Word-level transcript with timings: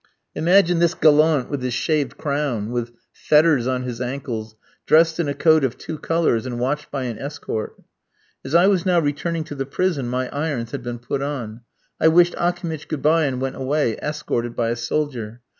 Imagine 0.33 0.79
this 0.79 0.95
gallant 0.95 1.51
with 1.51 1.61
his 1.61 1.75
shaved 1.75 2.17
crown, 2.17 2.71
with 2.71 2.91
fetters 3.13 3.67
on 3.67 3.83
his 3.83 4.01
ankles, 4.01 4.55
dressed 4.87 5.19
in 5.19 5.27
a 5.27 5.35
coat 5.35 5.63
of 5.63 5.77
two 5.77 5.99
colours, 5.99 6.47
and 6.47 6.59
watched 6.59 6.89
by 6.89 7.03
an 7.03 7.19
escort. 7.19 7.75
As 8.43 8.55
I 8.55 8.65
was 8.65 8.83
now 8.83 8.99
returning 8.99 9.43
to 9.43 9.53
the 9.53 9.67
prison, 9.67 10.07
my 10.07 10.27
irons 10.29 10.71
had 10.71 10.81
been 10.81 10.97
put 10.97 11.21
on. 11.21 11.61
I 11.99 12.07
wished 12.07 12.33
Akimitch 12.39 12.87
good 12.87 13.03
bye 13.03 13.25
and 13.25 13.39
went 13.39 13.57
away, 13.57 13.95
escorted 13.97 14.55
by 14.55 14.69
a 14.69 14.75
soldier. 14.75 15.41